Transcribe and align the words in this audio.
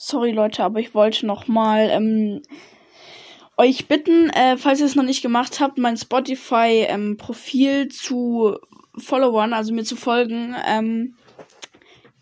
sorry 0.00 0.32
Leute, 0.32 0.64
aber 0.64 0.80
ich 0.80 0.94
wollte 0.94 1.26
noch 1.26 1.46
mal 1.46 1.90
ähm, 1.90 2.40
euch 3.58 3.86
bitten, 3.86 4.30
äh, 4.30 4.56
falls 4.56 4.80
ihr 4.80 4.86
es 4.86 4.94
noch 4.96 5.04
nicht 5.04 5.20
gemacht 5.20 5.60
habt, 5.60 5.76
mein 5.76 5.98
Spotify-Profil 5.98 7.82
ähm, 7.82 7.90
zu 7.90 8.56
Followern, 8.96 9.52
also 9.52 9.74
mir 9.74 9.84
zu 9.84 9.96
folgen. 9.96 10.56
Ähm, 10.66 11.16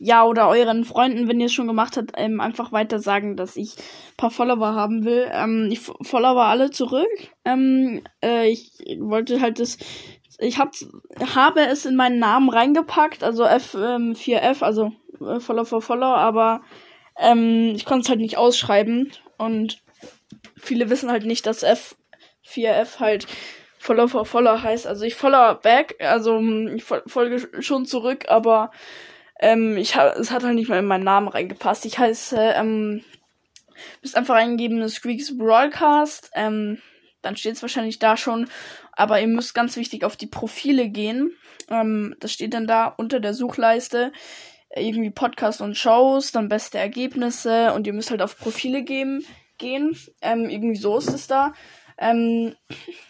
ja, 0.00 0.24
oder 0.24 0.48
euren 0.48 0.84
Freunden, 0.84 1.28
wenn 1.28 1.38
ihr 1.38 1.46
es 1.46 1.52
schon 1.52 1.68
gemacht 1.68 1.96
habt, 1.96 2.12
ähm, 2.16 2.40
einfach 2.40 2.72
weiter 2.72 2.98
sagen, 2.98 3.36
dass 3.36 3.56
ich 3.56 3.74
paar 4.16 4.32
Follower 4.32 4.74
haben 4.74 5.04
will. 5.04 5.28
Ähm, 5.32 5.68
ich 5.70 5.80
follower 5.80 6.44
alle 6.44 6.72
zurück. 6.72 7.06
Ähm, 7.44 8.02
äh, 8.22 8.50
ich 8.50 8.72
wollte 8.98 9.40
halt 9.40 9.60
das. 9.60 9.78
Ich 10.40 10.58
hab, 10.58 10.72
habe 11.34 11.60
es 11.60 11.86
in 11.86 11.96
meinen 11.96 12.18
Namen 12.18 12.48
reingepackt, 12.48 13.22
also 13.22 13.44
F4F, 13.44 14.56
ähm, 14.56 14.56
also 14.60 14.92
äh, 15.20 15.38
Follow 15.40 15.64
for 15.64 15.80
Follow, 15.80 16.06
aber 16.06 16.60
ähm, 17.18 17.72
ich 17.74 17.84
konnte 17.84 18.02
es 18.02 18.08
halt 18.08 18.20
nicht 18.20 18.36
ausschreiben. 18.36 19.12
Und 19.36 19.82
viele 20.56 20.90
wissen 20.90 21.10
halt 21.10 21.24
nicht, 21.24 21.46
dass 21.46 21.64
F4F 21.64 23.00
halt 23.00 23.26
Follow 23.78 24.08
for 24.08 24.26
Follow 24.26 24.62
heißt. 24.62 24.86
Also 24.86 25.04
ich 25.04 25.14
follow 25.14 25.54
back, 25.54 25.96
also 26.00 26.40
ich 26.74 26.84
folge 26.84 27.48
schon 27.62 27.86
zurück, 27.86 28.26
aber 28.28 28.72
ähm, 29.40 29.76
ich 29.76 29.94
hab, 29.94 30.16
es 30.16 30.30
hat 30.30 30.42
halt 30.42 30.56
nicht 30.56 30.68
mal 30.68 30.80
in 30.80 30.86
meinen 30.86 31.04
Namen 31.04 31.28
reingepasst. 31.28 31.86
Ich 31.86 31.98
heiße, 31.98 32.36
ähm, 32.56 33.04
müsst 34.02 34.16
einfach 34.16 34.34
eingeben, 34.34 34.86
Squeaks 34.88 35.36
Broadcast, 35.38 36.30
ähm, 36.34 36.78
dann 37.22 37.36
steht 37.36 37.54
es 37.54 37.62
wahrscheinlich 37.62 37.98
da 37.98 38.16
schon. 38.16 38.48
Aber 38.92 39.20
ihr 39.20 39.28
müsst 39.28 39.54
ganz 39.54 39.76
wichtig 39.76 40.04
auf 40.04 40.16
die 40.16 40.26
Profile 40.26 40.88
gehen. 40.88 41.30
Ähm, 41.70 42.16
das 42.18 42.32
steht 42.32 42.54
dann 42.54 42.66
da 42.66 42.86
unter 42.86 43.20
der 43.20 43.34
Suchleiste. 43.34 44.12
Irgendwie 44.74 45.10
Podcast 45.10 45.60
und 45.60 45.76
Shows, 45.76 46.32
dann 46.32 46.48
beste 46.48 46.78
Ergebnisse 46.78 47.72
und 47.72 47.86
ihr 47.86 47.92
müsst 47.92 48.10
halt 48.10 48.22
auf 48.22 48.38
Profile 48.38 48.82
geben, 48.82 49.24
gehen. 49.56 49.96
Ähm, 50.20 50.48
irgendwie 50.48 50.76
so 50.78 50.98
ist 50.98 51.12
es 51.12 51.26
da. 51.26 51.52
Ähm, 51.96 52.54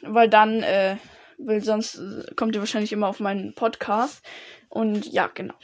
weil 0.02 0.28
dann, 0.28 0.62
äh, 0.62 0.96
weil 1.38 1.60
sonst 1.62 1.96
äh, 1.96 2.34
kommt 2.36 2.54
ihr 2.54 2.60
wahrscheinlich 2.60 2.92
immer 2.92 3.08
auf 3.08 3.20
meinen 3.20 3.54
Podcast. 3.54 4.24
Und 4.68 5.06
ja, 5.06 5.28
genau 5.32 5.54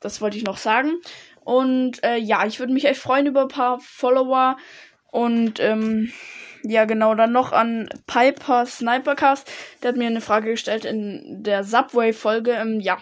das 0.00 0.20
wollte 0.20 0.36
ich 0.36 0.44
noch 0.44 0.58
sagen. 0.58 0.92
Und 1.40 2.02
äh, 2.04 2.16
ja, 2.16 2.46
ich 2.46 2.58
würde 2.58 2.72
mich 2.72 2.84
echt 2.84 3.00
freuen 3.00 3.26
über 3.26 3.42
ein 3.42 3.48
paar 3.48 3.80
Follower. 3.80 4.56
Und 5.10 5.60
ähm, 5.60 6.12
ja, 6.62 6.84
genau, 6.84 7.14
dann 7.14 7.32
noch 7.32 7.52
an 7.52 7.88
Piper 8.06 8.66
Snipercast. 8.66 9.50
Der 9.82 9.90
hat 9.90 9.96
mir 9.96 10.06
eine 10.06 10.20
Frage 10.20 10.50
gestellt 10.50 10.84
in 10.84 11.42
der 11.42 11.64
Subway-Folge. 11.64 12.52
Ähm, 12.52 12.80
ja. 12.80 12.98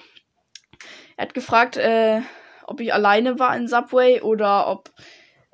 Er 1.16 1.26
hat 1.26 1.34
gefragt, 1.34 1.76
äh, 1.76 2.20
ob 2.66 2.80
ich 2.80 2.92
alleine 2.92 3.38
war 3.38 3.56
in 3.56 3.68
Subway 3.68 4.20
oder 4.20 4.68
ob, 4.68 4.90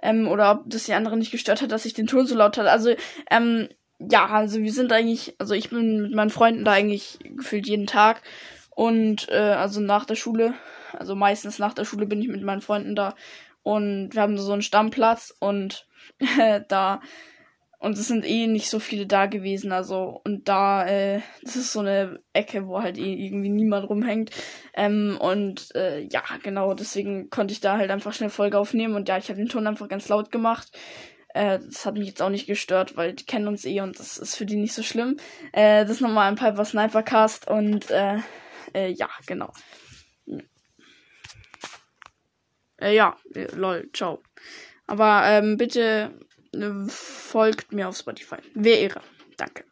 ähm, 0.03 0.29
oder 0.29 0.53
ob 0.53 0.63
das 0.67 0.85
die 0.85 0.95
anderen 0.95 1.19
nicht 1.19 1.33
gestört 1.33 1.63
hat, 1.63 1.73
dass 1.73 1.85
ich 1.85 1.95
den 1.95 2.07
Ton 2.07 2.27
so 2.27 2.35
laut 2.35 2.59
hatte. 2.59 2.71
Also, 2.71 2.95
ähm, 3.31 3.69
ja, 3.99 4.27
also 4.27 4.61
wir 4.61 4.73
sind 4.73 4.93
eigentlich, 4.93 5.37
also 5.39 5.55
ich 5.55 5.71
bin 5.71 6.03
mit 6.03 6.15
meinen 6.15 6.31
Freunden 6.31 6.65
da 6.65 6.73
eigentlich 6.73 7.19
gefühlt 7.37 7.69
jeden 7.69 7.87
Tag. 7.87 8.23
Und 8.71 9.29
äh, 9.29 9.37
also 9.37 9.81
nach 9.81 10.07
der 10.07 10.17
Schule 10.17 10.55
also 10.99 11.15
meistens 11.15 11.59
nach 11.59 11.75
der 11.75 11.85
Schule 11.85 12.07
bin 12.07 12.21
ich 12.21 12.29
mit 12.29 12.43
meinen 12.43 12.61
Freunden 12.61 12.95
da 12.95 13.15
und 13.63 14.11
wir 14.13 14.23
haben 14.23 14.39
so 14.39 14.53
einen 14.53 14.63
Stammplatz 14.63 15.35
und 15.39 15.87
da 16.69 17.01
und 17.83 17.99
es 17.99 18.07
sind 18.07 18.25
eh 18.25 18.47
nicht 18.47 18.71
so 18.71 18.79
viele 18.79 19.07
da 19.07 19.27
gewesen, 19.27 19.73
also 19.73 20.21
und 20.25 20.49
da 20.49 20.87
äh, 20.87 21.21
das 21.43 21.57
ist 21.57 21.73
so 21.73 21.81
eine 21.81 22.21
Ecke, 22.33 22.69
wo 22.69 22.81
halt 22.81 22.97
eh 22.97 23.13
irgendwie 23.13 23.49
niemand 23.49 23.89
rumhängt 23.89 24.31
ähm, 24.75 25.19
und 25.21 25.75
äh, 25.75 26.01
ja 26.03 26.23
genau 26.45 26.75
deswegen 26.75 27.29
konnte 27.29 27.53
ich 27.53 27.61
da 27.61 27.79
halt 27.79 27.91
einfach 27.91 28.13
schnell 28.13 28.31
Folge 28.31 28.57
aufnehmen 28.57 28.95
und 28.95 29.09
ja 29.09 29.19
ich 29.19 29.29
habe 29.29 29.39
den 29.39 29.49
Ton 29.49 29.67
einfach 29.67 29.89
ganz 29.89 30.09
laut 30.09 30.31
gemacht. 30.31 30.71
Äh, 31.35 31.59
das 31.59 31.85
hat 31.85 31.95
mich 31.95 32.07
jetzt 32.07 32.23
auch 32.23 32.29
nicht 32.31 32.47
gestört, 32.47 32.97
weil 32.97 33.15
die 33.15 33.27
kennen 33.27 33.49
uns 33.49 33.65
eh 33.65 33.81
und 33.81 33.99
das 33.99 34.17
ist 34.17 34.37
für 34.37 34.47
die 34.47 34.57
nicht 34.57 34.75
so 34.75 34.85
schlimm. 34.85 35.17
Äh, 35.53 35.85
das 35.85 36.01
nochmal 36.01 36.29
ein 36.29 36.37
Piper 36.37 36.65
Snipercast 36.65 37.51
und 37.51 37.91
äh, 37.91 38.19
äh, 38.75 38.93
ja 38.93 39.09
genau. 39.27 39.53
Äh, 42.81 42.95
ja, 42.95 43.17
äh, 43.35 43.49
lol, 43.57 43.91
ciao. 43.93 44.23
Aber 44.87 45.25
ähm, 45.27 45.57
bitte 45.57 46.13
folgt 46.89 47.73
mir 47.73 47.89
auf 47.89 47.97
Spotify. 47.97 48.37
Wäre 48.55 48.81
Danke. 49.37 49.65